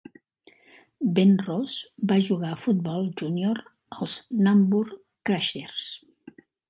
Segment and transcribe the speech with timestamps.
[1.17, 1.75] Ben Ross
[2.13, 3.61] va jugar a futbol júnior
[3.99, 4.17] als
[4.49, 4.91] Nambour
[5.31, 5.87] Crushers.